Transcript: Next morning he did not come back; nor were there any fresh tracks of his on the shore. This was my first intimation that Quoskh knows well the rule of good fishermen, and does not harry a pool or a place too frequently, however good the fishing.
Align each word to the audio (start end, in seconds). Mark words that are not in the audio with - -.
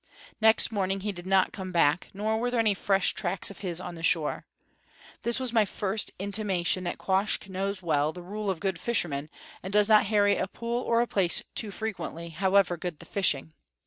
Next 0.41 0.71
morning 0.71 1.01
he 1.01 1.11
did 1.11 1.27
not 1.27 1.53
come 1.53 1.71
back; 1.71 2.09
nor 2.11 2.39
were 2.39 2.49
there 2.49 2.59
any 2.59 2.73
fresh 2.73 3.13
tracks 3.13 3.51
of 3.51 3.59
his 3.59 3.79
on 3.79 3.93
the 3.93 4.01
shore. 4.01 4.47
This 5.21 5.39
was 5.39 5.53
my 5.53 5.63
first 5.63 6.09
intimation 6.17 6.85
that 6.85 6.97
Quoskh 6.97 7.47
knows 7.49 7.83
well 7.83 8.11
the 8.11 8.23
rule 8.23 8.49
of 8.49 8.59
good 8.59 8.79
fishermen, 8.79 9.29
and 9.61 9.71
does 9.71 9.87
not 9.89 10.07
harry 10.07 10.37
a 10.37 10.47
pool 10.47 10.81
or 10.81 11.01
a 11.01 11.07
place 11.07 11.43
too 11.53 11.69
frequently, 11.69 12.29
however 12.29 12.77
good 12.77 12.97
the 12.97 13.05
fishing. 13.05 13.53